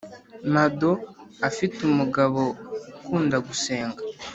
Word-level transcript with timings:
Mado 0.53 0.91
afite 1.47 1.77
umugabo 1.89 2.41
ukunda 2.95 3.37
gusenga 3.47 4.01